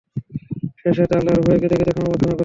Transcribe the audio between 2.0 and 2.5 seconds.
প্রার্থনা করতেন।